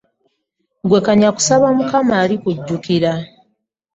Ggwe 0.83 0.99
kanya 1.05 1.29
kusaba 1.35 1.67
Mukama 1.77 2.13
alikujjukira. 2.23 3.11